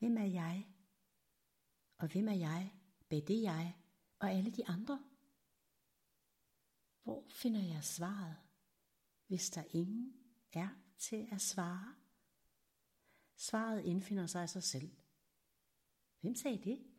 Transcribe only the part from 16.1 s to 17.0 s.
Hvem sagde det?